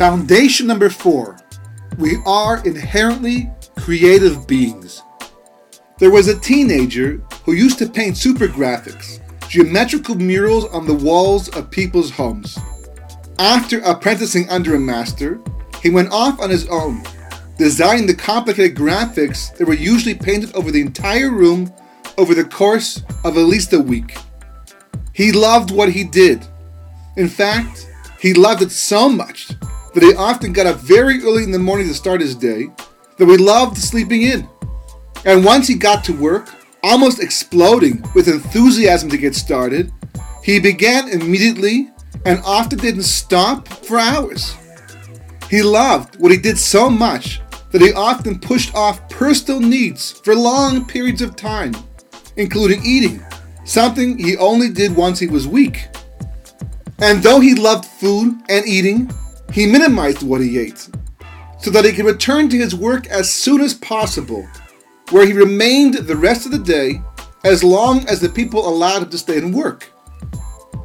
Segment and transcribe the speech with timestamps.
[0.00, 1.36] Foundation number four
[1.98, 5.02] we are inherently creative beings.
[5.98, 11.50] There was a teenager who used to paint super graphics, geometrical murals on the walls
[11.50, 12.58] of people's homes.
[13.38, 15.38] After apprenticing under a master,
[15.82, 17.02] he went off on his own,
[17.58, 21.70] designing the complicated graphics that were usually painted over the entire room
[22.16, 24.16] over the course of at least a week.
[25.12, 26.46] He loved what he did.
[27.18, 27.86] In fact,
[28.18, 29.50] he loved it so much
[29.94, 32.68] that he often got up very early in the morning to start his day,
[33.16, 34.48] that he loved sleeping in.
[35.24, 36.48] And once he got to work,
[36.82, 39.92] almost exploding with enthusiasm to get started,
[40.42, 41.90] he began immediately
[42.24, 44.54] and often didn't stop for hours.
[45.48, 47.40] He loved what he did so much
[47.72, 51.74] that he often pushed off personal needs for long periods of time,
[52.36, 53.22] including eating,
[53.64, 55.88] something he only did once he was weak.
[56.98, 59.10] And though he loved food and eating,
[59.52, 60.88] he minimized what he ate
[61.60, 64.48] so that he could return to his work as soon as possible,
[65.10, 67.02] where he remained the rest of the day
[67.44, 69.90] as long as the people allowed him to stay and work.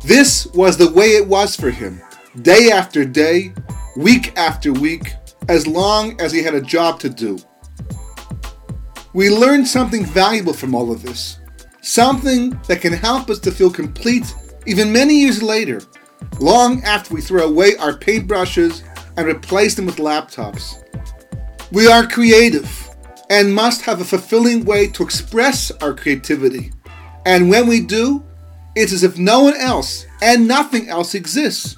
[0.03, 2.01] This was the way it was for him,
[2.41, 3.53] day after day,
[3.95, 5.13] week after week,
[5.47, 7.39] as long as he had a job to do.
[9.13, 11.39] We learned something valuable from all of this,
[11.81, 14.33] something that can help us to feel complete
[14.65, 15.81] even many years later
[16.39, 18.83] long after we throw away our paintbrushes
[19.17, 20.81] and replace them with laptops.
[21.71, 22.89] We are creative
[23.29, 26.71] and must have a fulfilling way to express our creativity.
[27.25, 28.23] And when we do,
[28.75, 31.75] it's as if no one else and nothing else exists.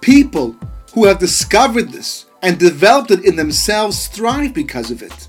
[0.00, 0.56] People
[0.94, 5.28] who have discovered this and developed it in themselves thrive because of it.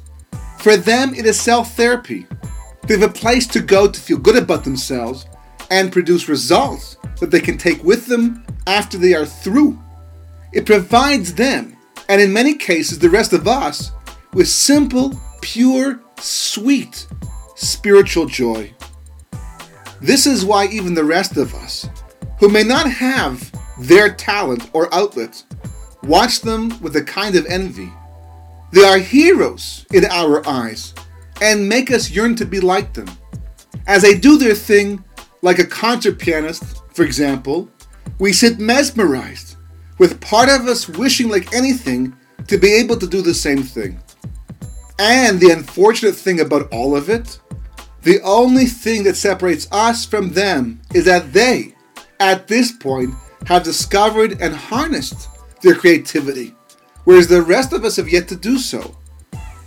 [0.60, 2.28] For them, it is self therapy.
[2.84, 5.26] They have a place to go to feel good about themselves
[5.70, 9.80] and produce results that they can take with them after they are through.
[10.54, 11.78] It provides them,
[12.08, 13.92] and in many cases the rest of us,
[14.34, 17.08] with simple, pure, sweet
[17.56, 18.74] spiritual joy.
[20.02, 21.90] This is why even the rest of us,
[22.40, 25.44] who may not have their talent or outlet,
[26.04, 27.92] watch them with a kind of envy.
[28.72, 30.94] They are heroes in our eyes
[31.42, 33.10] and make us yearn to be like them.
[33.88, 35.04] As they do their thing,
[35.42, 37.70] like a concert pianist, for example,
[38.20, 39.56] we sit mesmerized,
[39.98, 42.16] with part of us wishing like anything
[42.48, 44.00] to be able to do the same thing.
[44.98, 47.40] And the unfortunate thing about all of it,
[48.02, 51.76] the only thing that separates us from them is that they,
[52.20, 53.14] at this point,
[53.46, 55.30] have discovered and harnessed
[55.62, 56.56] their creativity,
[57.04, 58.96] whereas the rest of us have yet to do so.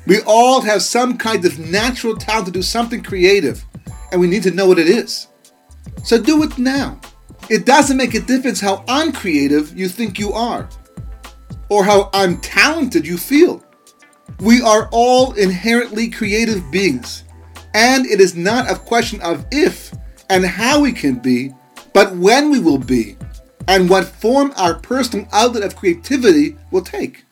[0.07, 3.65] We all have some kind of natural talent to do something creative,
[4.11, 5.29] and we need to know what it is.
[6.05, 7.01] So do it now.
[7.49, 10.69] It doesn't make a difference how uncreative you think you are
[11.69, 13.63] or how untalented you feel.
[14.41, 17.25] We are all inherently creative beings,
[17.75, 19.93] and it is not a question of if
[20.29, 21.53] and how we can be,
[21.93, 23.17] but when we will be,
[23.69, 27.25] and what form our personal outlet of creativity will take.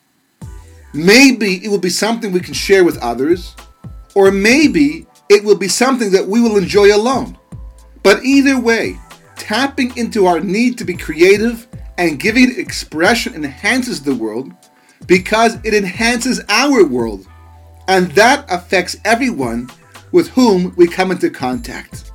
[0.92, 3.54] Maybe it will be something we can share with others,
[4.14, 7.36] or maybe it will be something that we will enjoy alone.
[8.02, 8.98] But either way,
[9.36, 11.66] tapping into our need to be creative
[11.98, 14.52] and giving it expression enhances the world
[15.06, 17.26] because it enhances our world.
[17.88, 19.70] And that affects everyone
[20.12, 22.09] with whom we come into contact.